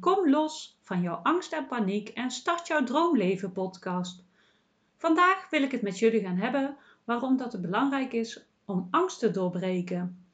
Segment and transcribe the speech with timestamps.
[0.00, 4.24] Kom los van jouw angst en paniek en start jouw droomleven podcast.
[4.96, 9.18] Vandaag wil ik het met jullie gaan hebben waarom dat het belangrijk is om angst
[9.18, 10.24] te doorbreken.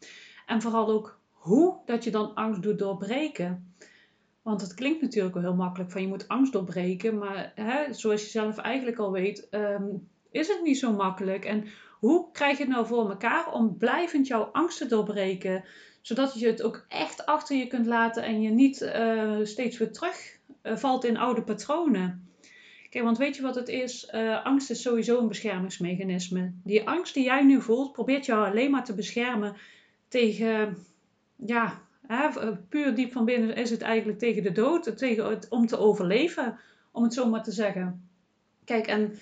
[0.46, 3.74] En vooral ook hoe dat je dan angst doet doorbreken.
[4.42, 8.22] Want het klinkt natuurlijk wel heel makkelijk van je moet angst doorbreken, maar hè, zoals
[8.22, 9.86] je zelf eigenlijk al weet, ehm,
[10.30, 11.44] is het niet zo makkelijk.
[11.44, 11.64] En
[11.98, 15.64] hoe krijg je het nou voor elkaar om blijvend jouw angst te doorbreken?
[16.00, 19.92] Zodat je het ook echt achter je kunt laten en je niet uh, steeds weer
[19.92, 22.28] terugvalt uh, in oude patronen.
[22.90, 24.10] Kijk, want weet je wat het is?
[24.14, 26.52] Uh, angst is sowieso een beschermingsmechanisme.
[26.64, 29.56] Die angst die jij nu voelt, probeert jou alleen maar te beschermen
[30.08, 30.76] tegen,
[31.36, 35.78] ja, hè, puur diep van binnen is het eigenlijk tegen de dood, tegen om te
[35.78, 36.58] overleven,
[36.92, 38.08] om het zo maar te zeggen.
[38.64, 39.18] Kijk, en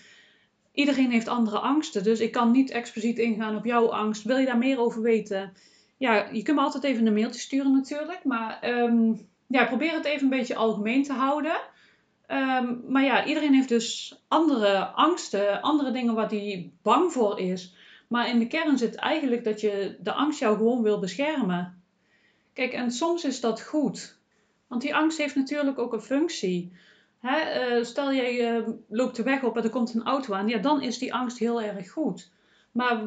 [0.72, 4.22] iedereen heeft andere angsten, dus ik kan niet expliciet ingaan op jouw angst.
[4.22, 5.52] Wil je daar meer over weten?
[5.96, 8.24] Ja, je kunt me altijd even een mailtje sturen natuurlijk.
[8.24, 11.56] Maar um, ja, probeer het even een beetje algemeen te houden.
[12.28, 17.74] Um, maar ja, iedereen heeft dus andere angsten, andere dingen waar hij bang voor is.
[18.08, 21.82] Maar in de kern zit eigenlijk dat je de angst jou gewoon wil beschermen.
[22.52, 24.18] Kijk, en soms is dat goed.
[24.66, 26.72] Want die angst heeft natuurlijk ook een functie.
[27.20, 27.76] Hè?
[27.78, 30.48] Uh, stel jij uh, loopt de weg op en er komt een auto aan.
[30.48, 32.30] Ja, dan is die angst heel erg goed.
[32.72, 33.02] Maar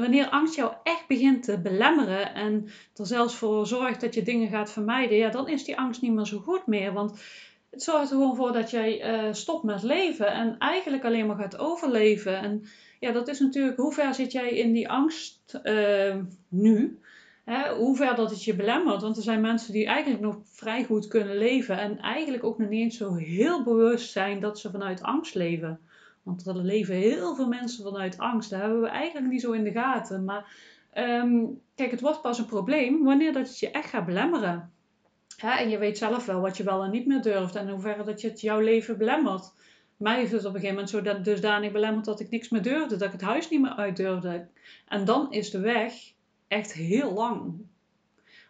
[0.00, 4.48] wanneer angst jou echt begint te belemmeren en er zelfs voor zorgt dat je dingen
[4.48, 6.92] gaat vermijden, ja, dan is die angst niet meer zo goed meer.
[6.92, 7.20] Want
[7.70, 11.36] het zorgt er gewoon voor dat jij uh, stopt met leven en eigenlijk alleen maar
[11.36, 12.36] gaat overleven.
[12.36, 12.64] En
[13.00, 16.16] ja, dat is natuurlijk, hoe ver zit jij in die angst uh,
[16.48, 16.98] nu?
[17.44, 19.02] Hè, hoe ver dat het je belemmert.
[19.02, 22.68] Want er zijn mensen die eigenlijk nog vrij goed kunnen leven en eigenlijk ook nog
[22.68, 25.80] niet eens zo heel bewust zijn dat ze vanuit angst leven.
[26.28, 28.50] Want er leven heel veel mensen vanuit angst.
[28.50, 30.24] Dat hebben we eigenlijk niet zo in de gaten.
[30.24, 30.52] Maar
[30.94, 34.72] um, kijk, het wordt pas een probleem wanneer dat het je echt gaat belemmeren.
[35.38, 37.54] en je weet zelf wel wat je wel en niet meer durft.
[37.54, 39.52] En in hoeverre dat je het jouw leven belemmert.
[39.96, 42.96] Mij heeft het op een gegeven moment zo dusdanig belemmerd dat ik niks meer durfde.
[42.96, 44.48] Dat ik het huis niet meer uit durfde.
[44.88, 45.92] En dan is de weg
[46.48, 47.54] echt heel lang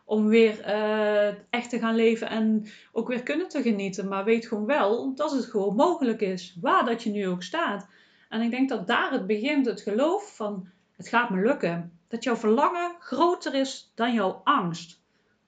[0.09, 4.09] om weer uh, echt te gaan leven en ook weer kunnen te genieten.
[4.09, 7.89] Maar weet gewoon wel dat het gewoon mogelijk is, waar dat je nu ook staat.
[8.29, 11.99] En ik denk dat daar het begint, het geloof van het gaat me lukken.
[12.09, 15.01] Dat jouw verlangen groter is dan jouw angst.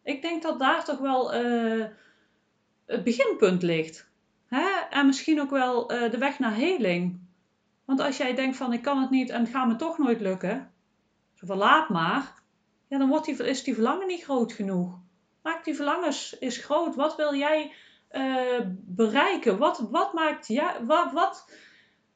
[0.02, 1.86] Ik denk dat daar toch wel uh,
[2.86, 4.08] het beginpunt ligt.
[4.46, 4.68] Hè?
[4.90, 7.20] En misschien ook wel uh, de weg naar heling.
[7.84, 10.20] Want als jij denkt van ik kan het niet en het gaat me toch nooit
[10.20, 10.70] lukken.
[11.34, 12.39] Zo van laat maar
[12.90, 14.98] ja, dan die, is die verlangen niet groot genoeg.
[15.42, 16.94] Maak die verlangens is groot.
[16.94, 17.72] Wat wil jij
[18.12, 19.58] uh, bereiken?
[19.58, 21.44] Wat, wat maakt ja, wat,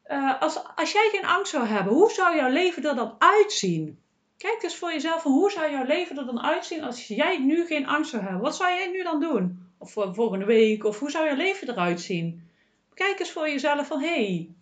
[0.06, 3.98] uh, als, als jij geen angst zou hebben, hoe zou jouw leven er dan uitzien?
[4.36, 7.86] Kijk eens voor jezelf hoe zou jouw leven er dan uitzien als jij nu geen
[7.86, 8.40] angst zou hebben?
[8.40, 9.72] Wat zou jij nu dan doen?
[9.78, 10.84] Of volgende week?
[10.84, 12.50] Of hoe zou je leven eruit zien?
[12.94, 14.54] Kijk eens voor jezelf van hé, hey,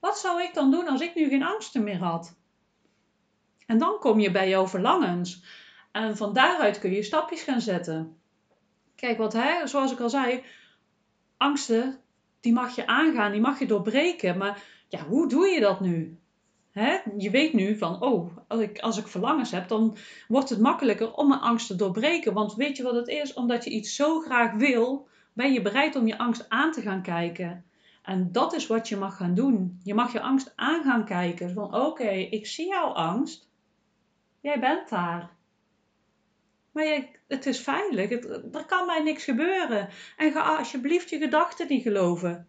[0.00, 2.37] wat zou ik dan doen als ik nu geen angsten meer had?
[3.68, 5.44] En dan kom je bij jouw verlangens.
[5.92, 8.16] En van daaruit kun je stapjes gaan zetten.
[8.94, 10.42] Kijk, wat hè, zoals ik al zei,
[11.36, 12.00] angsten,
[12.40, 14.38] die mag je aangaan, die mag je doorbreken.
[14.38, 16.18] Maar ja, hoe doe je dat nu?
[16.70, 16.98] Hè?
[17.16, 19.96] Je weet nu van, oh, als ik, als ik verlangens heb, dan
[20.28, 22.32] wordt het makkelijker om mijn angst te doorbreken.
[22.32, 23.34] Want weet je wat het is?
[23.34, 27.02] Omdat je iets zo graag wil, ben je bereid om je angst aan te gaan
[27.02, 27.64] kijken.
[28.02, 29.80] En dat is wat je mag gaan doen.
[29.82, 31.52] Je mag je angst aan gaan kijken.
[31.52, 33.47] Van oké, ik zie jouw angst.
[34.40, 35.30] Jij bent daar.
[36.72, 38.10] Maar het is veilig.
[38.52, 39.88] Er kan mij niks gebeuren.
[40.16, 42.46] En ga alsjeblieft je gedachten niet geloven.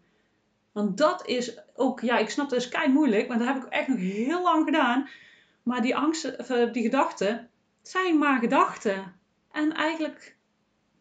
[0.72, 3.70] Want dat is ook, ja, ik snap dat is kei moeilijk, maar dat heb ik
[3.70, 5.10] echt nog heel lang gedaan.
[5.64, 7.50] Maar die angsten, die gedachten,
[7.82, 9.16] zijn maar gedachten.
[9.52, 10.36] En eigenlijk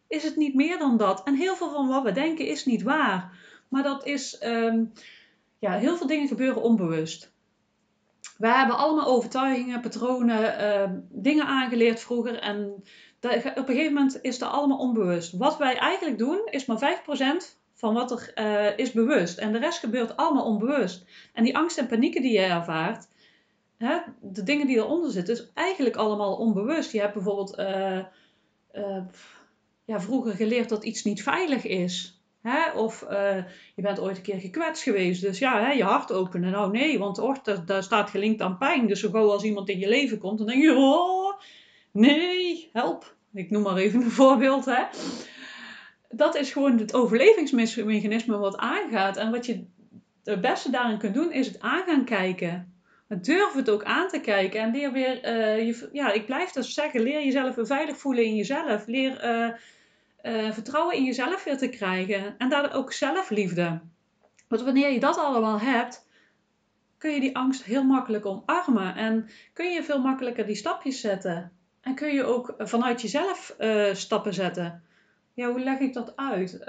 [0.07, 1.23] is het niet meer dan dat.
[1.23, 3.37] En heel veel van wat we denken is niet waar.
[3.67, 4.93] Maar dat is, um,
[5.59, 7.31] ja, heel veel dingen gebeuren onbewust.
[8.39, 12.39] We hebben allemaal overtuigingen, patronen, uh, dingen aangeleerd vroeger.
[12.39, 12.83] En
[13.19, 15.37] dat, op een gegeven moment is dat allemaal onbewust.
[15.37, 19.37] Wat wij eigenlijk doen, is maar 5% van wat er uh, is bewust.
[19.37, 21.05] En de rest gebeurt allemaal onbewust.
[21.33, 23.07] En die angst en panieken die je ervaart,
[23.77, 26.91] hè, de dingen die eronder zitten, is eigenlijk allemaal onbewust.
[26.91, 27.99] Je hebt bijvoorbeeld uh,
[29.85, 32.18] ja, vroeger geleerd dat iets niet veilig is.
[32.41, 32.71] Hè?
[32.71, 33.35] Of uh,
[33.75, 35.21] je bent ooit een keer gekwetst geweest.
[35.21, 36.51] Dus ja, hè, je hart openen.
[36.51, 38.87] Nou nee, want oh, daar, staat gelinkt aan pijn.
[38.87, 40.75] Dus zo gauw als iemand in je leven komt, dan denk je...
[40.75, 41.39] Oh,
[41.91, 43.15] nee, help.
[43.33, 44.65] Ik noem maar even een voorbeeld.
[44.65, 44.83] Hè?
[46.09, 49.17] Dat is gewoon het overlevingsmechanisme wat aangaat.
[49.17, 49.63] En wat je
[50.23, 52.73] het beste daarin kunt doen, is het aan gaan kijken.
[53.07, 55.29] durf het ook aan te kijken en leer weer,
[55.65, 58.87] je, ja, ik blijf dus zeggen, leer jezelf weer veilig voelen in jezelf.
[58.87, 59.53] Leer uh,
[60.51, 63.79] vertrouwen in jezelf weer te krijgen en daar ook zelfliefde.
[64.47, 66.07] Want wanneer je dat allemaal hebt,
[66.97, 71.51] kun je die angst heel makkelijk omarmen en kun je veel makkelijker die stapjes zetten.
[71.81, 74.83] En kun je ook vanuit jezelf uh, stappen zetten.
[75.33, 76.59] Ja, hoe leg ik dat uit?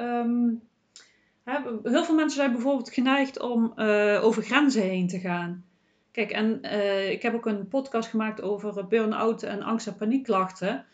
[1.45, 5.65] Hè, heel veel mensen zijn bijvoorbeeld geneigd om uh, over grenzen heen te gaan.
[6.13, 6.63] Kijk, en
[7.11, 10.85] ik heb ook een podcast gemaakt over burn-out en angst- en paniekklachten.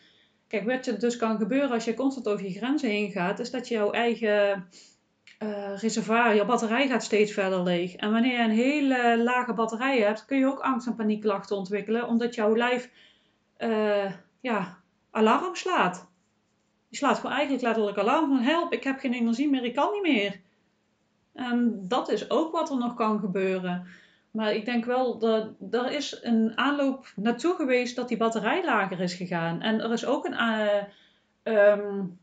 [0.47, 3.51] Kijk, wat er dus kan gebeuren als je constant over je grenzen heen gaat, is
[3.51, 4.67] dat je jouw eigen
[5.43, 7.95] uh, reservoir, je batterij gaat steeds verder leeg.
[7.95, 12.07] En wanneer je een hele lage batterij hebt, kun je ook angst- en paniekklachten ontwikkelen,
[12.07, 12.91] omdat jouw lijf
[13.59, 14.11] uh,
[14.41, 14.77] ja,
[15.11, 16.07] alarm slaat.
[16.87, 19.91] Je slaat gewoon eigenlijk letterlijk alarm van help, ik heb geen energie meer, ik kan
[19.91, 20.39] niet meer.
[21.33, 23.87] En dat is ook wat er nog kan gebeuren.
[24.37, 28.99] Maar ik denk wel dat er is een aanloop naartoe geweest dat die batterij lager
[28.99, 29.61] is gegaan.
[29.61, 30.83] En er is ook een, uh,
[31.43, 32.19] um,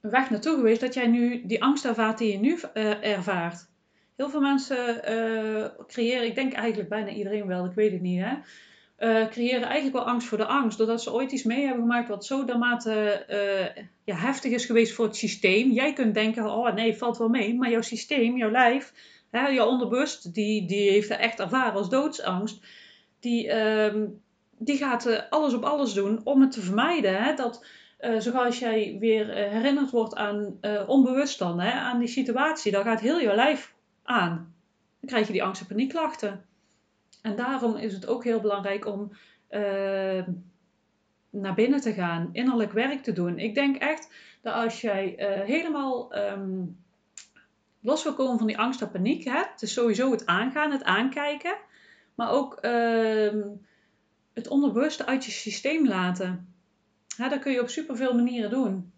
[0.00, 3.68] weg naartoe geweest dat jij nu die angst ervaart die je nu uh, ervaart.
[4.16, 8.22] Heel veel mensen uh, creëren, ik denk eigenlijk bijna iedereen wel, ik weet het niet,
[8.24, 8.34] hè.
[9.28, 10.78] Creëren eigenlijk wel angst voor de angst.
[10.78, 13.24] Doordat ze ooit iets mee hebben gemaakt wat zo dermate
[14.04, 15.70] ja, heftig is geweest voor het systeem.
[15.70, 17.54] Jij kunt denken, oh nee, valt wel mee.
[17.54, 18.92] Maar jouw systeem, jouw lijf,
[19.30, 22.64] hè, jouw onderbewust, die, die heeft echt ervaren als doodsangst.
[23.20, 23.94] Die, uh,
[24.58, 27.22] die gaat alles op alles doen om het te vermijden.
[27.22, 27.66] Hè, dat,
[28.18, 33.20] zoals jij weer herinnerd wordt aan onbewust dan, hè, aan die situatie, dan gaat heel
[33.20, 34.54] jouw lijf aan.
[35.00, 36.44] Dan krijg je die angst- en paniekklachten.
[37.22, 39.12] En daarom is het ook heel belangrijk om
[39.50, 40.24] uh,
[41.30, 43.38] naar binnen te gaan, innerlijk werk te doen.
[43.38, 44.12] Ik denk echt
[44.42, 46.76] dat als jij uh, helemaal um,
[47.80, 50.84] los wil komen van die angst en paniek, hè, het is sowieso het aangaan, het
[50.84, 51.56] aankijken,
[52.14, 53.42] maar ook uh,
[54.32, 56.54] het onderbewuste uit je systeem laten.
[57.16, 58.92] Hè, dat kun je op superveel manieren doen.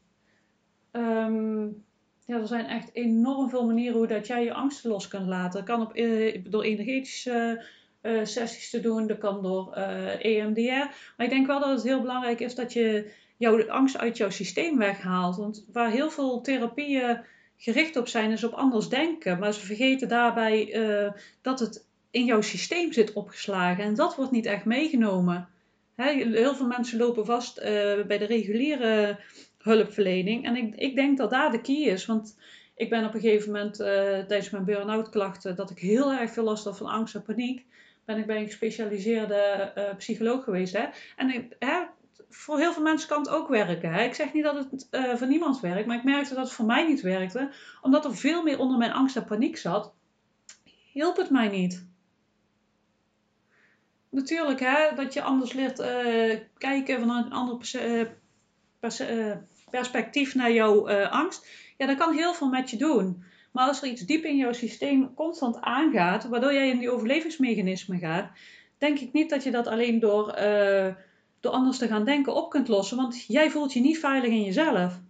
[0.92, 1.84] Um,
[2.24, 5.58] ja, er zijn echt enorm veel manieren hoe dat jij je angsten los kunt laten.
[5.58, 7.64] Dat kan op, uh, door energetische
[8.02, 9.06] uh, sessies te doen.
[9.06, 10.70] Dat kan door EMDR.
[11.16, 14.30] Maar ik denk wel dat het heel belangrijk is dat je jouw angst uit jouw
[14.30, 15.36] systeem weghaalt.
[15.36, 17.20] Want waar heel veel therapieën
[17.62, 19.38] gericht op zijn, is op anders denken.
[19.38, 21.10] Maar ze vergeten daarbij uh,
[21.42, 23.84] dat het in jouw systeem zit opgeslagen.
[23.84, 25.48] En dat wordt niet echt meegenomen.
[25.94, 27.60] Heel veel mensen lopen vast
[28.06, 29.18] bij de reguliere
[29.58, 30.44] hulpverlening.
[30.46, 32.06] En ik, ik denk dat daar de key is.
[32.06, 32.38] Want
[32.76, 33.76] ik ben op een gegeven moment
[34.28, 35.56] tijdens mijn burn-out klachten...
[35.56, 37.64] dat ik heel erg veel last had van angst en paniek
[38.04, 40.76] ben ik bij een gespecialiseerde psycholoog geweest.
[40.76, 40.84] Hè?
[41.16, 41.82] En ik, hè,
[42.28, 43.94] voor heel veel mensen kan het ook werken.
[43.94, 46.64] Ik zeg niet dat het uh, voor niemand werkt, maar ik merkte dat het voor
[46.64, 47.50] mij niet werkte.
[47.80, 49.92] Omdat er veel meer onder mijn angst en paniek zat,
[50.92, 51.86] hielp het mij niet.
[54.08, 57.56] Natuurlijk, hè, dat je anders leert uh, kijken vanuit een ander
[58.80, 59.02] pers
[59.70, 61.48] perspectief naar jouw angst.
[61.76, 63.24] Ja, dat kan heel veel met je doen.
[63.52, 67.98] Maar als er iets diep in jouw systeem constant aangaat, waardoor jij in die overlevingsmechanismen
[67.98, 68.30] gaat,
[68.78, 70.34] denk ik niet dat je dat alleen door,
[71.42, 72.96] door anders te gaan denken op kunt lossen.
[72.96, 75.00] Want jij voelt je niet veilig in jezelf.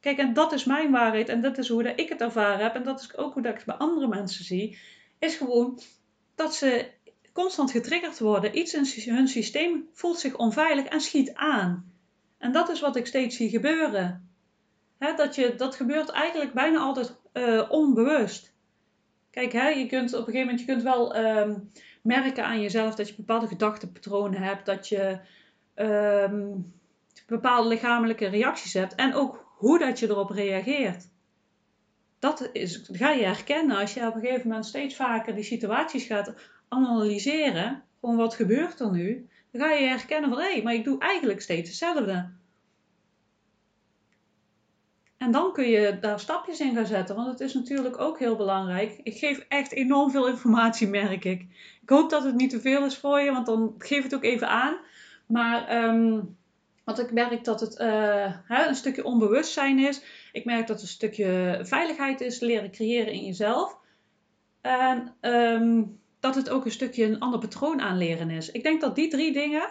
[0.00, 2.74] Kijk, en dat is mijn waarheid en dat is hoe dat ik het ervaren heb
[2.74, 4.78] en dat is ook hoe dat ik het bij andere mensen zie.
[5.18, 5.80] Is gewoon
[6.34, 6.90] dat ze
[7.32, 8.58] constant getriggerd worden.
[8.58, 11.92] Iets in hun systeem voelt zich onveilig en schiet aan.
[12.38, 14.30] En dat is wat ik steeds zie gebeuren.
[14.98, 18.54] dat, je, dat gebeurt eigenlijk bijna altijd uh, onbewust.
[19.30, 21.70] Kijk, je kunt op een gegeven moment je kunt wel um,
[22.02, 25.18] merken aan jezelf dat je bepaalde gedachtenpatronen hebt, dat je
[25.76, 26.74] um,
[27.26, 31.08] bepaalde lichamelijke reacties hebt en ook hoe dat je erop reageert.
[32.18, 36.04] Dat is, ga je herkennen als je op een gegeven moment steeds vaker die situaties
[36.04, 36.34] gaat
[36.68, 37.82] analyseren.
[38.00, 39.28] Gewoon wat gebeurt er nu?
[39.50, 42.30] Dan ga je herkennen van hé, hey, maar ik doe eigenlijk steeds hetzelfde.
[45.16, 48.36] En dan kun je daar stapjes in gaan zetten, want het is natuurlijk ook heel
[48.36, 49.00] belangrijk.
[49.02, 51.40] Ik geef echt enorm veel informatie, merk ik.
[51.82, 54.24] Ik hoop dat het niet te veel is voor je, want dan geef het ook
[54.24, 54.76] even aan.
[55.26, 56.36] Maar um,
[56.84, 60.02] want ik merk dat het uh, een stukje onbewustzijn is.
[60.32, 63.78] Ik merk dat het een stukje veiligheid is, leren creëren in jezelf.
[64.60, 68.50] En um, dat het ook een stukje een ander patroon aanleren is.
[68.50, 69.68] Ik denk dat die drie dingen,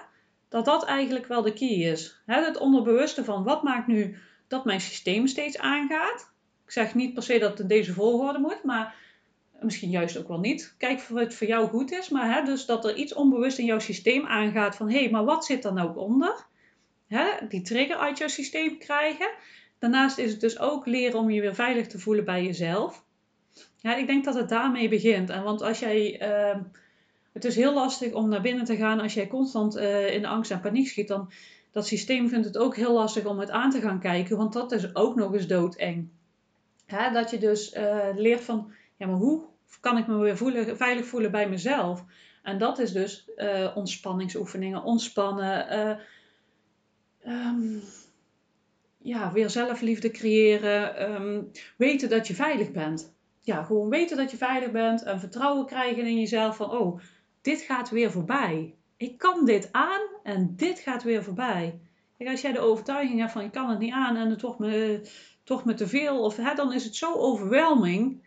[0.50, 2.22] dat dat eigenlijk wel de key is.
[2.26, 6.34] het onderbewuste van wat maakt nu dat mijn systeem steeds aangaat.
[6.66, 8.96] Ik zeg niet per se dat het in deze volgorde moet, maar
[9.62, 10.76] misschien juist ook wel niet.
[10.78, 13.80] Kijk het voor jou goed is, maar hè, dus dat er iets onbewust in jouw
[13.80, 16.46] systeem aangaat van hé, hey, maar wat zit er nou onder?
[17.08, 19.30] Hè, die trigger uit jouw systeem krijgen.
[19.80, 23.04] Daarnaast is het dus ook leren om je weer veilig te voelen bij jezelf.
[23.78, 25.30] Ja, ik denk dat het daarmee begint.
[25.30, 26.62] En want als jij, uh,
[27.34, 30.52] Het is heel lastig om naar binnen te gaan als jij constant uh, in angst
[30.52, 31.08] en paniek schiet.
[31.08, 31.32] Dan
[31.72, 34.72] dat systeem vindt het ook heel lastig om het aan te gaan kijken, want dat
[34.72, 36.10] is ook nog eens doodeng.
[37.14, 39.44] Dat je dus uh, leert van, ja, maar hoe
[39.80, 42.04] kan ik me weer voelen, veilig voelen bij mezelf?
[42.44, 46.00] En dat is dus uh, ontspanningsoefeningen, ontspannen,
[47.28, 47.82] um,
[48.98, 53.14] ja, weer zelfliefde creëren, um, weten dat je veilig bent.
[53.42, 57.00] Ja, gewoon weten dat je veilig bent en vertrouwen krijgen in jezelf van, oh,
[57.42, 58.76] dit gaat weer voorbij.
[58.98, 61.80] Ik kan dit aan en dit gaat weer voorbij.
[62.18, 64.60] Kijk, als jij de overtuiging hebt van ik kan het niet aan en het wordt
[64.60, 65.02] me,
[65.44, 68.25] toch me te veel, of, hè, dan is het zo overwhelming.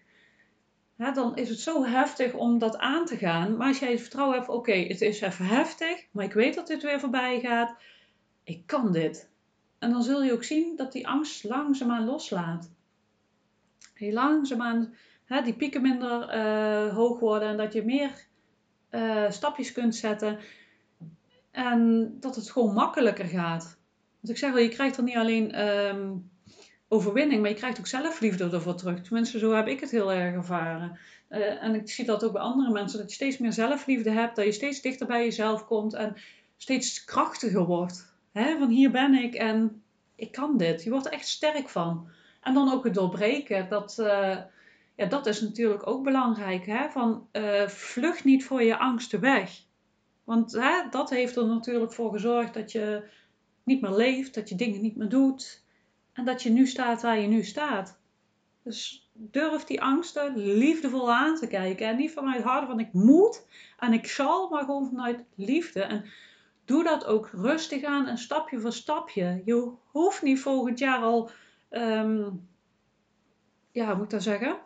[0.98, 3.56] Hè, dan is het zo heftig om dat aan te gaan.
[3.56, 6.66] Maar als jij het vertrouwen hebt, oké, het is even heftig, maar ik weet dat
[6.66, 7.76] dit weer voorbij gaat.
[8.44, 9.30] Ik kan dit.
[9.78, 12.70] En dan zul je ook zien dat die angst langzaamaan loslaat.
[13.94, 18.10] Heel langzaamaan hè, die pieken minder uh, hoog worden en dat je meer
[18.90, 20.38] uh, stapjes kunt zetten.
[21.50, 23.78] En dat het gewoon makkelijker gaat.
[24.20, 26.30] Want ik zeg wel, je krijgt er niet alleen um,
[26.88, 29.00] overwinning, maar je krijgt ook zelfliefde ervoor terug.
[29.00, 30.98] Tenminste, zo heb ik het heel erg ervaren.
[31.30, 34.36] Uh, en ik zie dat ook bij andere mensen, dat je steeds meer zelfliefde hebt,
[34.36, 36.16] dat je steeds dichter bij jezelf komt en
[36.56, 38.16] steeds krachtiger wordt.
[38.32, 39.82] Van hier ben ik en
[40.14, 40.82] ik kan dit.
[40.82, 42.08] Je wordt er echt sterk van.
[42.40, 44.36] En dan ook het doorbreken, dat, uh,
[44.96, 46.66] ja, dat is natuurlijk ook belangrijk.
[46.66, 46.88] Hè?
[46.90, 49.62] Van, uh, vlucht niet voor je angsten weg.
[50.24, 53.02] Want hè, dat heeft er natuurlijk voor gezorgd dat je
[53.64, 55.66] niet meer leeft, dat je dingen niet meer doet
[56.18, 57.98] en dat je nu staat waar je nu staat.
[58.62, 63.46] Dus durf die angsten liefdevol aan te kijken en niet vanuit harde van ik moet
[63.78, 65.82] en ik zal, maar gewoon vanuit liefde.
[65.82, 66.04] En
[66.64, 69.42] doe dat ook rustig aan en stapje voor stapje.
[69.44, 71.30] Je hoeft niet volgend jaar al,
[71.70, 72.48] um,
[73.70, 74.58] ja, hoe moet ik dat zeggen?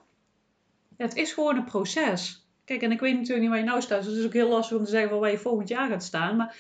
[0.97, 2.47] het is gewoon een proces.
[2.65, 4.03] Kijk, en ik weet natuurlijk niet waar je nou staat.
[4.03, 6.37] Dus het is ook heel lastig om te zeggen waar je volgend jaar gaat staan.
[6.37, 6.57] Maar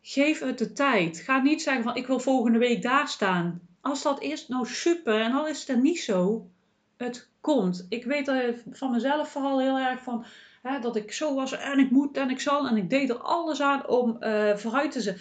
[0.00, 1.18] geef het de tijd.
[1.18, 3.60] Ga niet zeggen van ik wil volgende week daar staan.
[3.86, 5.20] Als dat is, nou super.
[5.20, 6.50] En al is het niet zo.
[6.96, 7.86] Het komt.
[7.88, 8.32] Ik weet
[8.70, 10.24] van mezelf vooral heel erg van
[10.62, 12.68] hè, dat ik zo was en ik moet en ik zal.
[12.68, 15.16] En ik deed er alles aan om uh, vooruit, te,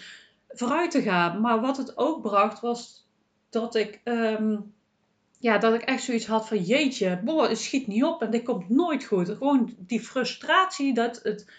[0.48, 1.42] vooruit te gaan.
[1.42, 3.08] Maar wat het ook bracht was
[3.50, 4.02] dat ik...
[4.04, 4.74] Um,
[5.40, 8.44] ja, dat ik echt zoiets had van jeetje, boah, het schiet niet op en dit
[8.44, 9.30] komt nooit goed.
[9.30, 11.52] Gewoon die frustratie dat het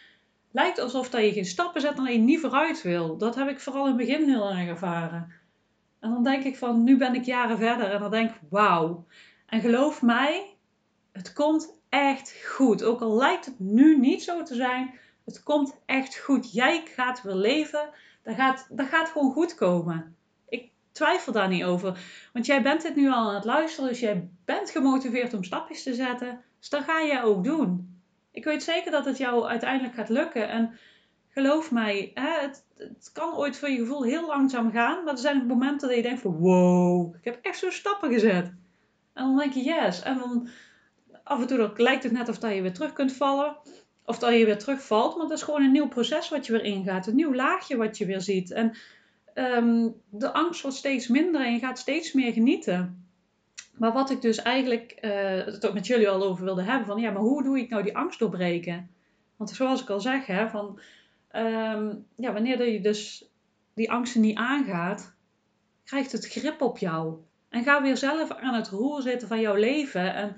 [0.50, 3.16] lijkt alsof dat je geen stappen zet en je niet vooruit wil.
[3.16, 5.45] Dat heb ik vooral in het begin heel erg ervaren.
[6.06, 9.06] En dan denk ik van, nu ben ik jaren verder en dan denk ik, wauw.
[9.46, 10.56] En geloof mij,
[11.12, 12.82] het komt echt goed.
[12.82, 14.94] Ook al lijkt het nu niet zo te zijn,
[15.24, 16.52] het komt echt goed.
[16.52, 17.88] Jij gaat weer leven,
[18.22, 20.16] dat gaat, gaat gewoon goed komen
[20.96, 21.98] twijfel daar niet over.
[22.32, 25.82] Want jij bent dit nu al aan het luisteren, dus jij bent gemotiveerd om stapjes
[25.82, 26.40] te zetten.
[26.58, 28.00] Dus dat ga jij ook doen.
[28.30, 30.48] Ik weet zeker dat het jou uiteindelijk gaat lukken.
[30.48, 30.78] En
[31.36, 35.04] geloof mij, het, het kan ooit voor je gevoel heel langzaam gaan.
[35.04, 38.44] Maar er zijn momenten dat je denkt van wow, ik heb echt zo stappen gezet.
[39.12, 40.02] En dan denk je yes.
[40.02, 40.48] En dan
[41.24, 43.56] af en toe lijkt het net of dat je weer terug kunt vallen.
[44.04, 45.16] Of dat je weer terugvalt.
[45.16, 47.06] Maar dat is gewoon een nieuw proces wat je weer ingaat.
[47.06, 48.50] Een nieuw laagje wat je weer ziet.
[48.50, 48.76] En
[49.34, 53.08] um, de angst wordt steeds minder en je gaat steeds meer genieten.
[53.78, 55.10] Maar wat ik dus eigenlijk uh,
[55.44, 57.82] het ook met jullie al over wilde hebben, van ja, maar hoe doe ik nou
[57.82, 58.90] die angst doorbreken?
[59.36, 60.80] Want zoals ik al zeg, hè, van,
[61.36, 63.30] um, ja, wanneer je dus
[63.74, 65.14] die angsten niet aangaat,
[65.84, 67.16] krijgt het grip op jou.
[67.48, 70.36] En ga weer zelf aan het roer zitten van jouw leven en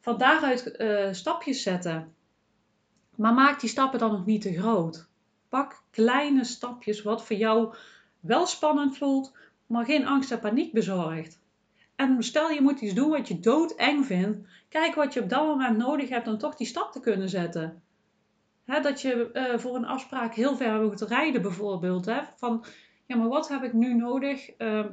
[0.00, 2.14] van daaruit uh, stapjes zetten.
[3.16, 5.08] Maar maak die stappen dan nog niet te groot.
[5.48, 7.74] Pak kleine stapjes wat voor jou
[8.20, 11.40] wel spannend voelt, maar geen angst en paniek bezorgt.
[11.96, 15.46] En stel je moet iets doen wat je doodeng vindt, kijk wat je op dat
[15.46, 17.82] moment nodig hebt om toch die stap te kunnen zetten.
[18.76, 22.06] Dat je uh, voor een afspraak heel ver moet rijden bijvoorbeeld.
[22.06, 22.20] Hè?
[22.36, 22.64] Van,
[23.06, 24.84] ja, maar wat heb ik nu nodig uh,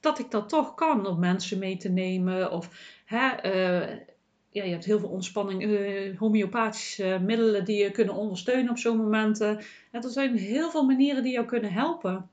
[0.00, 2.52] dat ik dat toch kan om mensen mee te nemen?
[2.52, 2.68] Of
[3.04, 3.96] hè, uh,
[4.50, 9.60] ja, je hebt heel veel ontspanning, homeopathische middelen die je kunnen ondersteunen op zo'n momenten.
[9.90, 12.30] er zijn heel veel manieren die jou kunnen helpen.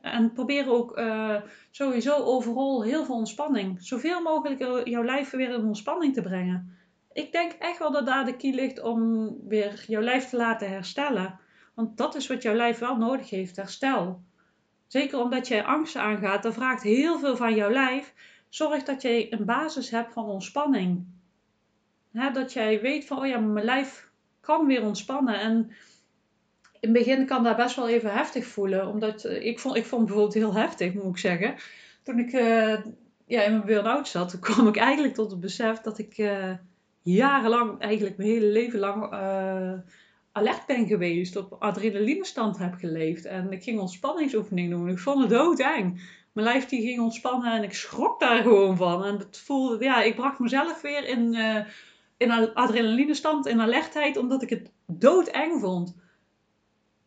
[0.00, 1.36] En probeer ook uh,
[1.70, 3.82] sowieso overal heel veel ontspanning.
[3.82, 6.77] Zoveel mogelijk jouw lijf weer in ontspanning te brengen.
[7.18, 10.68] Ik denk echt wel dat daar de key ligt om weer jouw lijf te laten
[10.68, 11.38] herstellen.
[11.74, 14.22] Want dat is wat jouw lijf wel nodig heeft, herstel.
[14.86, 18.14] Zeker omdat jij angst aangaat, dat vraagt heel veel van jouw lijf.
[18.48, 21.06] Zorg dat je een basis hebt van ontspanning.
[22.32, 24.10] dat jij weet van, oh ja, mijn lijf
[24.40, 25.40] kan weer ontspannen.
[25.40, 25.54] En
[26.80, 28.88] in het begin kan dat best wel even heftig voelen.
[28.88, 31.54] Omdat uh, ik, vond, ik vond bijvoorbeeld heel heftig, moet ik zeggen.
[32.02, 32.76] Toen ik uh,
[33.26, 36.52] ja, in mijn burn-out zat, toen kwam ik eigenlijk tot het besef dat ik uh,
[37.02, 39.12] jarenlang, eigenlijk mijn hele leven lang,
[40.32, 43.24] alert ben geweest, op adrenalinestand heb geleefd.
[43.24, 44.88] En ik ging ontspanningsoefening doen.
[44.88, 46.00] Ik vond het doodeng.
[46.32, 49.04] Mijn lijf die ging ontspannen en ik schrok daar gewoon van.
[49.04, 51.64] En het voelde, ja, ik bracht mezelf weer in, uh,
[52.16, 55.96] in adrenalinestand, in alertheid, omdat ik het doodeng vond.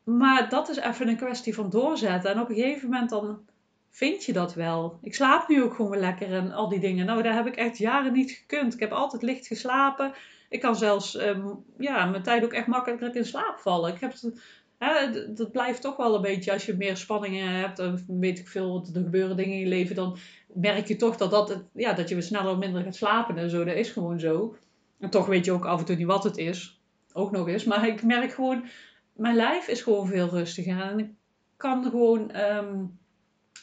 [0.03, 2.31] Maar dat is even een kwestie van doorzetten.
[2.31, 3.45] En op een gegeven moment dan
[3.91, 4.99] vind je dat wel.
[5.01, 7.05] Ik slaap nu ook gewoon lekker en al die dingen.
[7.05, 8.73] Nou, daar heb ik echt jaren niet gekund.
[8.73, 10.13] Ik heb altijd licht geslapen.
[10.49, 13.93] Ik kan zelfs um, ja, mijn tijd ook echt makkelijker in slaap vallen.
[13.93, 14.13] Ik heb
[14.77, 17.79] hè, dat blijft toch wel een beetje als je meer spanningen hebt.
[17.79, 19.95] Of weet ik veel, er gebeuren dingen in je leven.
[19.95, 20.17] Dan
[20.47, 23.49] merk je toch dat, dat, ja, dat je weer sneller of minder gaat slapen en
[23.49, 23.63] zo.
[23.63, 24.55] Dat is gewoon zo.
[24.99, 26.81] En toch weet je ook af en toe niet wat het is.
[27.13, 27.63] Ook nog eens.
[27.63, 28.65] Maar ik merk gewoon,
[29.13, 30.81] mijn lijf is gewoon veel rustiger.
[30.81, 31.09] En ik
[31.57, 32.99] kan gewoon, um,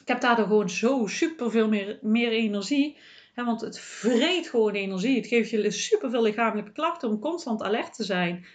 [0.08, 2.96] ik heb daardoor gewoon zo super veel meer, meer energie
[3.44, 5.16] want het vreet gewoon energie.
[5.16, 8.46] Het geeft je superveel lichamelijke klachten om constant alert te zijn.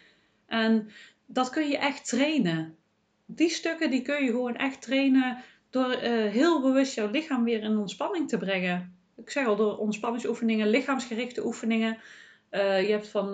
[0.45, 0.89] En
[1.25, 2.75] dat kun je echt trainen.
[3.25, 5.37] Die stukken die kun je gewoon echt trainen
[5.69, 5.99] door uh,
[6.31, 8.97] heel bewust jouw lichaam weer in ontspanning te brengen.
[9.15, 11.97] Ik zeg al, door ontspanningsoefeningen, lichaamsgerichte oefeningen.
[12.51, 13.31] Uh, je hebt van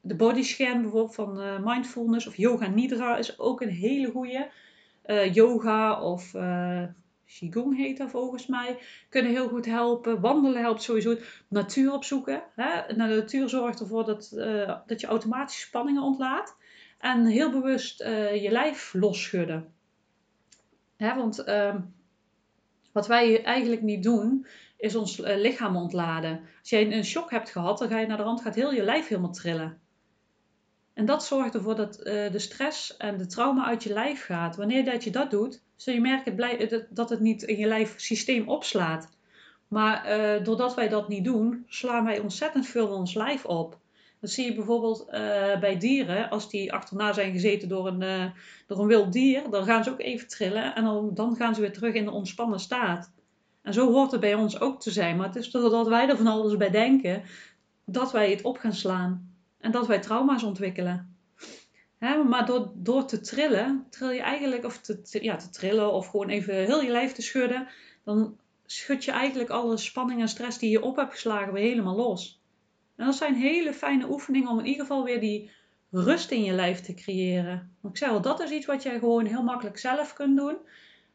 [0.00, 4.50] de body scan bijvoorbeeld van uh, mindfulness of yoga nidra is ook een hele goede.
[5.32, 6.34] Yoga of
[7.38, 10.20] Qigong heet dat volgens mij, kunnen heel goed helpen.
[10.20, 11.16] Wandelen helpt sowieso.
[11.48, 12.42] Natuur opzoeken.
[12.54, 12.86] Hè?
[12.86, 16.56] De natuur zorgt ervoor dat, uh, dat je automatisch spanningen ontlaat.
[16.98, 19.72] En heel bewust uh, je lijf losschudden.
[20.96, 21.14] Hè?
[21.14, 21.74] Want uh,
[22.92, 26.40] wat wij eigenlijk niet doen, is ons uh, lichaam ontladen.
[26.60, 28.82] Als jij een shock hebt gehad, dan ga je naar de rand, gaat heel je
[28.82, 29.80] lijf helemaal trillen.
[30.94, 34.56] En dat zorgt ervoor dat uh, de stress en de trauma uit je lijf gaat.
[34.56, 38.48] Wanneer dat je dat doet, zul je merken dat het niet in je lijf systeem
[38.48, 39.08] opslaat.
[39.68, 43.78] Maar uh, doordat wij dat niet doen, slaan wij ontzettend veel van ons lijf op.
[44.20, 45.12] Dat zie je bijvoorbeeld uh,
[45.60, 46.30] bij dieren.
[46.30, 48.32] Als die achterna zijn gezeten door een,
[48.66, 50.74] door een wild dier, dan gaan ze ook even trillen.
[50.74, 53.12] En dan, dan gaan ze weer terug in de ontspannen staat.
[53.62, 55.16] En zo hoort het bij ons ook te zijn.
[55.16, 57.22] Maar het is doordat wij er van alles bij denken,
[57.84, 59.29] dat wij het op gaan slaan.
[59.60, 61.16] En dat wij trauma's ontwikkelen.
[62.28, 66.28] maar door, door te trillen, tril je eigenlijk, of te, ja, te trillen of gewoon
[66.28, 67.68] even heel je lijf te schudden,
[68.04, 71.96] dan schud je eigenlijk alle spanning en stress die je op hebt geslagen weer helemaal
[71.96, 72.40] los.
[72.96, 75.50] En dat zijn hele fijne oefeningen om in ieder geval weer die
[75.90, 77.76] rust in je lijf te creëren.
[77.82, 80.56] ik zeg al, dat is iets wat jij gewoon heel makkelijk zelf kunt doen.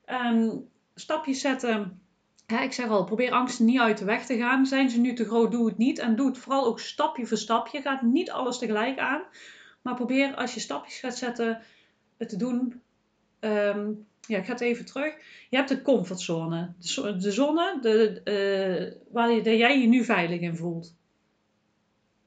[0.05, 2.01] Um, stapjes zetten
[2.47, 4.65] ik zeg al, probeer angsten niet uit de weg te gaan.
[4.65, 5.99] Zijn ze nu te groot, doe het niet.
[5.99, 7.81] En doe het vooral ook stapje voor stapje.
[7.81, 9.21] Ga niet alles tegelijk aan.
[9.81, 11.61] Maar probeer als je stapjes gaat zetten,
[12.17, 12.81] het te doen.
[13.39, 15.13] Um, ja, ik ga het even terug.
[15.49, 16.73] Je hebt de comfortzone.
[16.77, 20.95] De, zone de, uh, waar je, jij je nu veilig in voelt.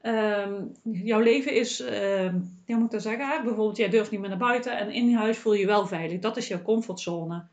[0.01, 2.33] Um, jouw leven is, uh,
[2.65, 3.43] moet ik dat zeggen?
[3.43, 6.19] Bijvoorbeeld, jij durft niet meer naar buiten en in huis voel je je wel veilig.
[6.19, 7.43] Dat is jouw comfortzone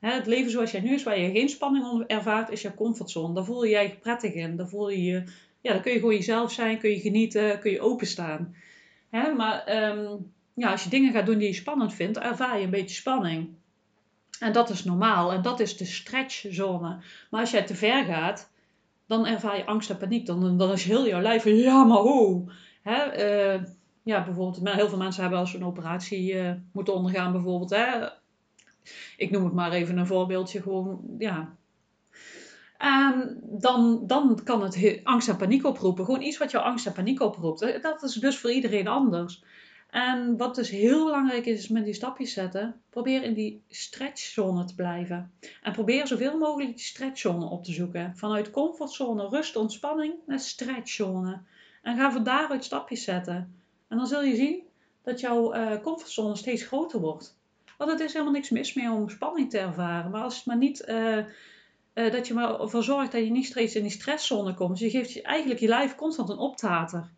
[0.00, 3.34] het leven zoals jij nu is, waar je geen spanning ervaart, is je comfortzone.
[3.34, 4.56] Daar voel je je prettig in.
[4.56, 5.22] Daar, voel je je,
[5.60, 8.54] ja, dan kun je gewoon jezelf zijn, kun je genieten, kun je openstaan.
[9.10, 12.64] Hè, maar um, ja, als je dingen gaat doen die je spannend vindt, ervaar je
[12.64, 13.48] een beetje spanning.
[14.40, 15.32] En dat is normaal.
[15.32, 16.96] En dat is de stretchzone.
[17.30, 18.50] Maar als jij te ver gaat,
[19.06, 20.26] dan ervaar je angst en paniek.
[20.26, 22.52] Dan, dan is heel jouw lijf van, ja, maar hoe?
[22.82, 23.62] Hè, uh,
[24.02, 27.70] ja, bijvoorbeeld, heel veel mensen hebben als ze een operatie uh, moeten ondergaan, bijvoorbeeld.
[27.70, 28.08] Hè,
[29.16, 31.56] ik noem het maar even een voorbeeldje, gewoon, ja.
[32.78, 36.04] En dan, dan kan het angst en paniek oproepen.
[36.04, 37.82] Gewoon iets wat jouw angst en paniek oproept.
[37.82, 39.42] Dat is dus voor iedereen anders.
[39.90, 42.80] En wat dus heel belangrijk is, is met die stapjes zetten.
[42.90, 45.32] Probeer in die stretchzone te blijven.
[45.62, 48.16] En probeer zoveel mogelijk die stretchzone op te zoeken.
[48.16, 51.40] Vanuit comfortzone, rust, ontspanning naar stretchzone.
[51.82, 53.54] En ga van daaruit stapjes zetten.
[53.88, 54.62] En dan zul je zien
[55.02, 57.37] dat jouw uh, comfortzone steeds groter wordt.
[57.78, 60.10] Want het is helemaal niks mis meer om spanning te ervaren.
[60.10, 61.16] Maar als het maar niet, uh,
[61.94, 64.70] uh, dat je maar ervoor zorgt dat je niet steeds in die stresszone komt.
[64.70, 67.10] Dus je geeft je, eigenlijk je lijf constant een optater.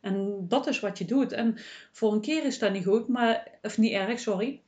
[0.00, 1.32] En dat is wat je doet.
[1.32, 1.56] En
[1.92, 4.60] voor een keer is dat niet goed, maar, of niet erg, sorry.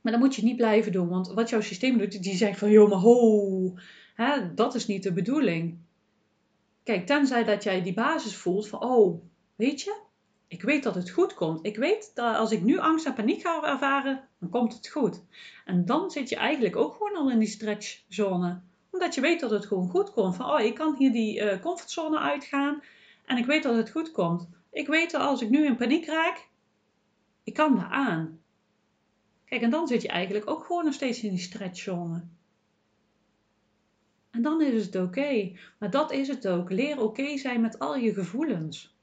[0.00, 1.08] Maar dat moet je niet blijven doen.
[1.08, 3.74] Want wat jouw systeem doet, die zegt van, joh, maar ho,
[4.14, 5.78] hè, dat is niet de bedoeling.
[6.82, 9.22] Kijk, tenzij dat jij die basis voelt van, oh,
[9.56, 10.02] weet je,
[10.48, 11.66] ik weet dat het goed komt.
[11.66, 15.22] Ik weet dat als ik nu angst en paniek ga ervaren, dan komt het goed.
[15.64, 18.60] En dan zit je eigenlijk ook gewoon al in die stretchzone.
[18.90, 20.36] Omdat je weet dat het gewoon goed komt.
[20.36, 22.82] Van, oh, ik kan hier die uh, comfortzone uitgaan
[23.24, 24.48] en ik weet dat het goed komt.
[24.70, 26.48] Ik weet dat als ik nu in paniek raak,
[27.44, 28.40] ik kan daar aan.
[29.44, 32.24] Kijk, en dan zit je eigenlijk ook gewoon nog steeds in die stretchzone.
[34.30, 35.52] En dan is het oké.
[35.78, 36.70] Maar dat is het ook.
[36.70, 38.93] Leer oké zijn met al je gevoelens.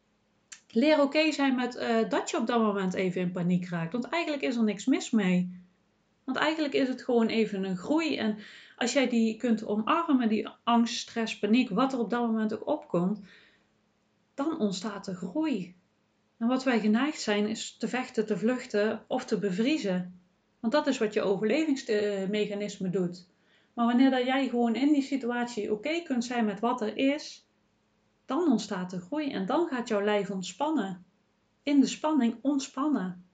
[0.71, 3.91] Leer oké zijn met uh, dat je op dat moment even in paniek raakt.
[3.91, 5.61] Want eigenlijk is er niks mis mee.
[6.23, 8.17] Want eigenlijk is het gewoon even een groei.
[8.17, 8.37] En
[8.77, 12.67] als jij die kunt omarmen, die angst, stress, paniek, wat er op dat moment ook
[12.67, 13.19] opkomt,
[14.33, 15.75] dan ontstaat er groei.
[16.37, 20.19] En wat wij geneigd zijn, is te vechten, te vluchten of te bevriezen.
[20.59, 23.27] Want dat is wat je overlevingsmechanisme doet.
[23.73, 27.45] Maar wanneer dat jij gewoon in die situatie oké kunt zijn met wat er is,
[28.31, 31.05] dan ontstaat er groei en dan gaat jouw lijf ontspannen.
[31.63, 33.25] In de spanning ontspannen.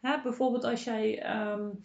[0.00, 1.84] Hè, bijvoorbeeld als jij um,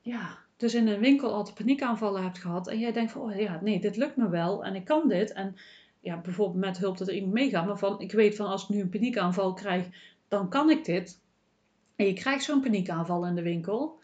[0.00, 3.60] ja, dus in een winkel altijd paniekaanvallen hebt gehad en jij denkt van, oh ja,
[3.60, 5.32] nee, dit lukt me wel en ik kan dit.
[5.32, 5.56] En
[6.00, 8.68] ja, bijvoorbeeld met hulp dat er iemand meegaat, maar van, ik weet van als ik
[8.68, 9.86] nu een paniekaanval krijg,
[10.28, 11.20] dan kan ik dit.
[11.96, 14.00] En je krijgt zo'n paniekaanval in de winkel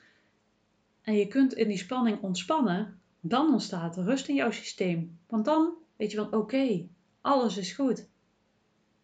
[1.03, 5.19] en je kunt in die spanning ontspannen, dan ontstaat er rust in jouw systeem.
[5.27, 6.89] Want dan weet je van, oké,
[7.21, 8.09] alles is goed.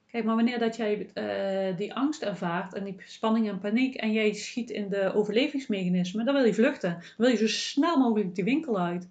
[0.07, 4.13] Kijk, maar wanneer dat jij uh, die angst ervaart en die spanning en paniek en
[4.13, 6.91] jij schiet in de overlevingsmechanismen, dan wil je vluchten.
[6.91, 9.09] Dan wil je zo snel mogelijk die winkel uit.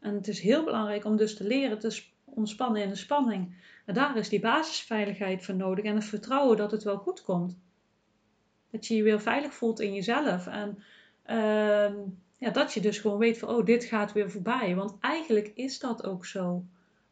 [0.00, 3.54] En het is heel belangrijk om dus te leren te ontspannen in de spanning.
[3.86, 7.58] En daar is die basisveiligheid voor nodig en het vertrouwen dat het wel goed komt.
[8.70, 10.46] Dat je je weer veilig voelt in jezelf.
[10.46, 10.82] En
[11.26, 11.92] uh,
[12.38, 14.74] ja, dat je dus gewoon weet van, oh, dit gaat weer voorbij.
[14.74, 16.64] Want eigenlijk is dat ook zo.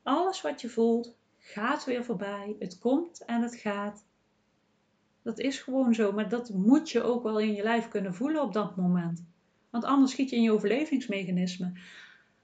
[0.03, 2.57] Alles wat je voelt, gaat weer voorbij.
[2.59, 4.05] Het komt en het gaat.
[5.23, 8.43] Dat is gewoon zo, maar dat moet je ook wel in je lijf kunnen voelen
[8.43, 9.25] op dat moment.
[9.71, 11.73] Want anders schiet je in je overlevingsmechanisme.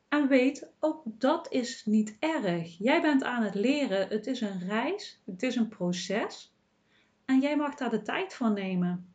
[0.08, 2.78] En weet, ook dat is niet erg.
[2.78, 4.08] Jij bent aan het leren.
[4.08, 6.54] Het is een reis, het is een proces.
[7.24, 9.12] En jij mag daar de tijd voor nemen.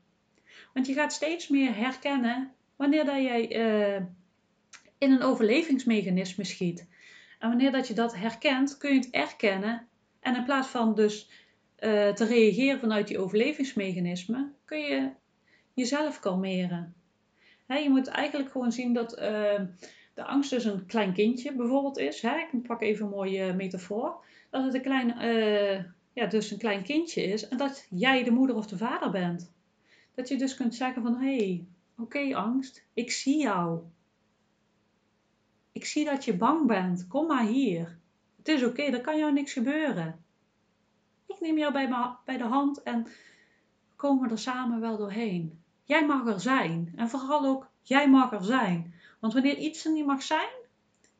[0.73, 4.06] Want je gaat steeds meer herkennen wanneer dat jij uh,
[4.98, 6.88] in een overlevingsmechanisme schiet.
[7.40, 9.88] En wanneer dat je dat herkent, kun je het erkennen.
[10.20, 11.30] En in plaats van dus
[11.80, 15.10] uh, te reageren vanuit die overlevingsmechanisme, kun je
[15.74, 16.94] jezelf kalmeren.
[17.68, 19.62] je moet eigenlijk gewoon zien dat uh,
[20.13, 22.22] de angst dus een klein kindje bijvoorbeeld is.
[22.22, 22.38] Hè?
[22.38, 24.26] Ik pak even een mooie metafoor.
[24.50, 25.16] Dat het een klein,
[26.13, 29.52] ja, dus een klein kindje is en dat jij de moeder of de vader bent.
[30.16, 31.66] Dat je dus kunt zeggen van, hé, hey,
[31.98, 33.82] oké angst, ik zie jou.
[35.72, 37.98] Ik zie dat je bang bent, kom maar hier.
[38.38, 40.24] Het is oké, er kan jou niks gebeuren.
[41.26, 45.62] Ik neem jou bij, bij de hand en we komen er samen wel doorheen.
[45.84, 48.94] Jij mag er zijn en vooral ook, jij mag er zijn.
[49.20, 50.50] Want wanneer iets er niet mag zijn,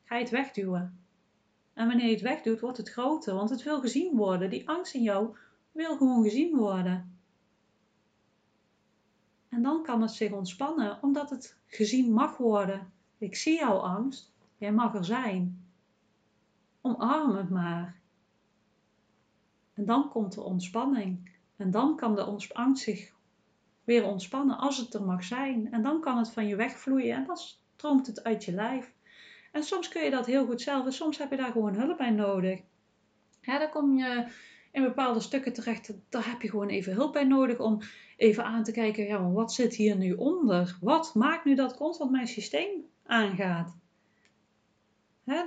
[0.04, 0.98] ga je het wegduwen.
[1.74, 4.50] En wanneer je het wegdoet, wordt het groter, want het wil gezien worden.
[4.50, 5.36] Die angst in jou
[5.72, 7.17] wil gewoon gezien worden.
[9.48, 12.92] En dan kan het zich ontspannen, omdat het gezien mag worden.
[13.18, 15.66] Ik zie jouw angst, jij mag er zijn.
[16.80, 18.00] Omarm het maar.
[19.74, 21.30] En dan komt de ontspanning.
[21.56, 23.12] En dan kan de angst zich
[23.84, 25.72] weer ontspannen als het er mag zijn.
[25.72, 28.92] En dan kan het van je wegvloeien en dan stroomt het uit je lijf.
[29.52, 32.10] En soms kun je dat heel goed zelf soms heb je daar gewoon hulp bij
[32.10, 32.60] nodig.
[33.40, 34.26] Ja, dan kom je
[34.72, 37.80] in bepaalde stukken terecht, daar heb je gewoon even hulp bij nodig om
[38.16, 40.76] even aan te kijken, ja, wat zit hier nu onder?
[40.80, 43.76] Wat maakt nu dat constant mijn systeem aangaat?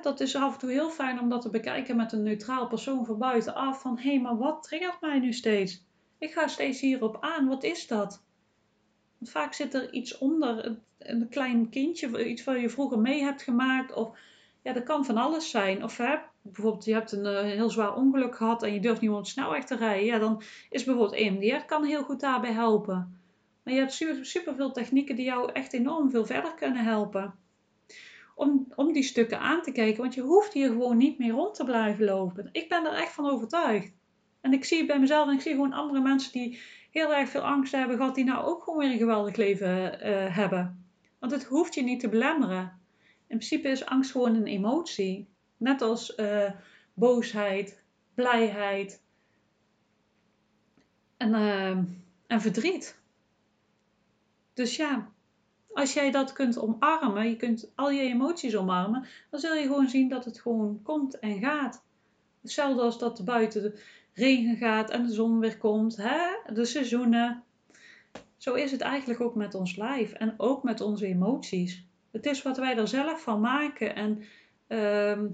[0.02, 3.06] Dat is af en toe heel fijn om dat te bekijken met een neutraal persoon
[3.06, 3.82] van buitenaf.
[3.82, 5.86] Van hé, hey, maar wat triggert mij nu steeds?
[6.18, 7.48] Ik ga steeds hierop aan.
[7.48, 8.24] Wat is dat?
[9.18, 13.42] Want vaak zit er iets onder, een klein kindje, iets wat je vroeger mee hebt
[13.42, 13.94] gemaakt.
[13.94, 14.18] Of
[14.62, 15.84] ja, dat kan van alles zijn.
[15.84, 19.10] Of hè, bijvoorbeeld je hebt een uh, heel zwaar ongeluk gehad en je durft niet
[19.10, 20.06] meer op snelweg te rijden.
[20.06, 23.20] Ja, dan is bijvoorbeeld EMDR kan heel goed daarbij helpen.
[23.64, 27.36] Maar je hebt super, super veel technieken die jou echt enorm veel verder kunnen helpen.
[28.36, 31.56] Om, om die stukken aan te kijken, want je hoeft hier gewoon niet meer rond
[31.56, 32.50] te blijven lopen.
[32.52, 33.92] Ik ben er echt van overtuigd.
[34.42, 36.60] En ik zie bij mezelf en ik zie gewoon andere mensen die
[36.92, 40.36] heel erg veel angst hebben gehad, die nou ook gewoon weer een geweldig leven uh,
[40.36, 40.86] hebben.
[41.20, 42.80] Want het hoeft je niet te belemmeren.
[43.28, 45.30] In principe is angst gewoon een emotie.
[45.62, 46.52] Net als uh,
[46.94, 47.82] boosheid,
[48.14, 49.02] blijheid
[51.18, 51.78] en, uh,
[52.28, 53.00] en verdriet.
[54.54, 55.10] Dus ja,
[55.74, 59.90] als jij dat kunt omarmen, je kunt al je emoties omarmen, dan zul je gewoon
[59.90, 61.84] zien dat het gewoon komt en gaat.
[62.42, 63.82] Hetzelfde als dat buiten de
[64.14, 66.54] regen gaat en de zon weer komt, hè?
[66.54, 67.44] de seizoenen.
[68.38, 71.86] Zo is het eigenlijk ook met ons lijf en ook met onze emoties.
[72.12, 74.24] Het is wat wij er zelf van maken en
[74.68, 75.30] uh,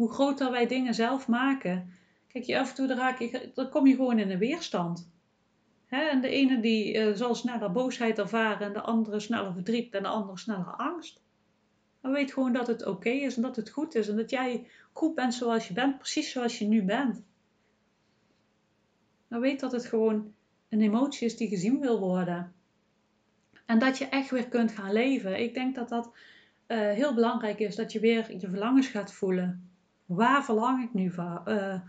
[0.00, 1.92] hoe groter wij dingen zelf maken.
[2.28, 5.10] Kijk, je af en toe raak je, dan kom je gewoon in een weerstand.
[5.88, 10.02] En de ene die uh, zal sneller boosheid ervaren en de andere sneller verdriet en
[10.02, 11.22] de andere sneller angst.
[12.00, 14.66] Maar weet gewoon dat het oké is en dat het goed is en dat jij
[14.92, 17.22] goed bent zoals je bent, precies zoals je nu bent.
[19.28, 20.34] dan weet dat het gewoon
[20.68, 22.52] een emotie is die gezien wil worden.
[23.66, 25.40] En dat je echt weer kunt gaan leven.
[25.40, 29.69] Ik denk dat dat uh, heel belangrijk is, dat je weer je verlangens gaat voelen.
[30.10, 31.12] Waar verlang ik nu
[31.46, 31.80] uh,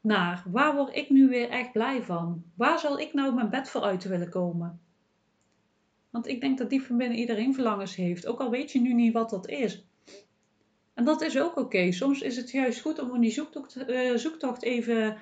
[0.00, 0.42] naar?
[0.46, 2.44] Waar word ik nu weer echt blij van?
[2.54, 4.80] Waar zal ik nou mijn bed voor uit willen komen?
[6.10, 8.92] Want ik denk dat diep van binnen iedereen verlangens heeft, ook al weet je nu
[8.92, 9.84] niet wat dat is.
[10.94, 11.92] En dat is ook oké.
[11.92, 15.16] Soms is het juist goed om die zoektocht, uh, zoektocht even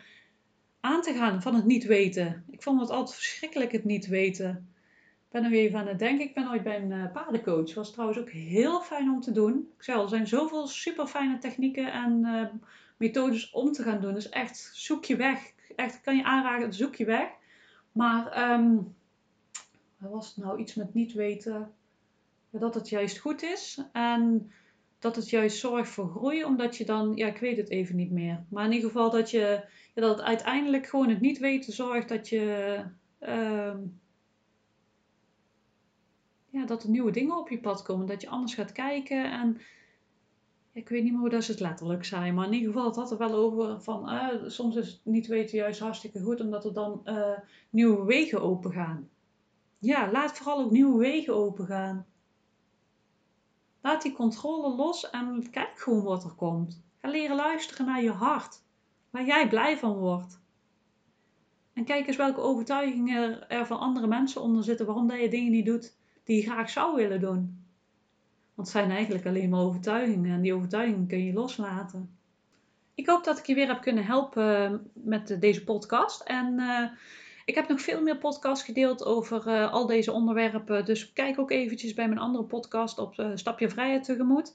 [0.80, 2.44] aan te gaan van het niet weten.
[2.50, 4.74] Ik vond het altijd verschrikkelijk het niet weten.
[5.42, 6.26] Ben weer even aan het denken.
[6.26, 7.74] Ik ben ooit bij een uh, paardencoach.
[7.74, 9.68] Was trouwens ook heel fijn om te doen.
[9.76, 12.42] Ik zei al, er zijn zoveel super fijne technieken en uh,
[12.96, 14.14] methodes om te gaan doen.
[14.14, 15.52] Dus echt, zoek je weg.
[15.76, 17.28] Echt, kan je aanraken, zoek je weg.
[17.92, 18.94] Maar, um,
[19.96, 20.58] wat was het nou?
[20.58, 21.72] Iets met niet weten.
[22.50, 23.82] Dat het juist goed is.
[23.92, 24.50] En
[24.98, 28.10] dat het juist zorgt voor groei, omdat je dan, ja, ik weet het even niet
[28.10, 28.44] meer.
[28.48, 32.08] Maar in ieder geval dat je, ja, dat het uiteindelijk gewoon het niet weten zorgt
[32.08, 32.76] dat je,
[33.20, 33.74] uh,
[36.56, 38.06] ja, dat er nieuwe dingen op je pad komen.
[38.06, 39.60] Dat je anders gaat kijken en,
[40.72, 42.96] ik weet niet meer hoe dat ze het letterlijk zijn, maar in ieder geval het
[42.96, 46.64] had er wel over van, uh, soms is het niet weten juist hartstikke goed, omdat
[46.64, 47.38] er dan uh,
[47.70, 49.08] nieuwe wegen open gaan.
[49.78, 52.06] Ja, laat vooral ook nieuwe wegen open gaan.
[53.80, 56.84] Laat die controle los en kijk gewoon wat er komt.
[57.00, 58.62] Ga leren luisteren naar je hart,
[59.10, 60.40] waar jij blij van wordt.
[61.72, 65.52] En kijk eens welke overtuigingen er van andere mensen onder zitten waarom dat je dingen
[65.52, 67.64] niet doet die je graag zou willen doen.
[68.54, 72.10] Want het zijn eigenlijk alleen maar overtuigingen en die overtuigingen kun je loslaten.
[72.94, 76.20] Ik hoop dat ik je weer heb kunnen helpen met deze podcast.
[76.20, 76.88] En uh,
[77.44, 80.84] ik heb nog veel meer podcasts gedeeld over uh, al deze onderwerpen.
[80.84, 84.54] Dus kijk ook eventjes bij mijn andere podcast op uh, Stap je vrijheid tegemoet.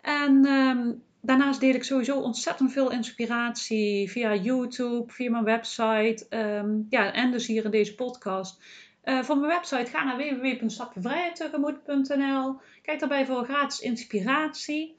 [0.00, 6.26] En um, daarnaast deel ik sowieso ontzettend veel inspiratie via YouTube, via mijn website.
[6.30, 8.62] Um, ja, en dus hier in deze podcast.
[9.04, 12.60] Uh, voor mijn website ga naar www.stapjevrijheidtegemoet.nl.
[12.82, 14.96] Kijk daarbij voor gratis inspiratie.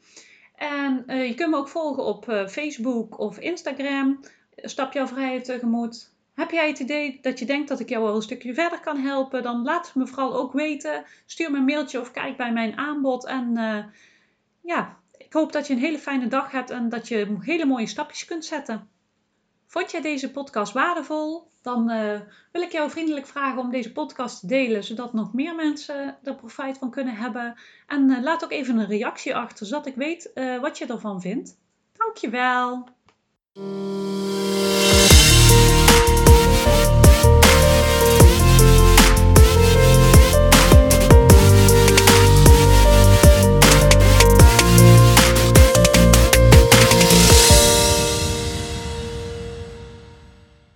[0.55, 4.19] En uh, je kunt me ook volgen op uh, Facebook of Instagram.
[4.55, 6.11] Stap jouw vrijheid tegemoet.
[6.33, 8.97] Heb jij het idee dat je denkt dat ik jou wel een stukje verder kan
[8.97, 9.43] helpen?
[9.43, 11.05] Dan laat het me vooral ook weten.
[11.25, 13.25] Stuur me een mailtje of kijk bij mijn aanbod.
[13.25, 13.53] En
[14.61, 17.87] ja, ik hoop dat je een hele fijne dag hebt en dat je hele mooie
[17.87, 18.89] stapjes kunt zetten.
[19.67, 21.47] Vond jij deze podcast waardevol?
[21.61, 22.19] Dan uh,
[22.51, 26.35] wil ik jou vriendelijk vragen om deze podcast te delen, zodat nog meer mensen er
[26.35, 27.55] profijt van kunnen hebben.
[27.87, 31.57] En uh, laat ook even een reactie achter, zodat ik weet wat je ervan vindt.
[31.93, 32.87] Dankjewel!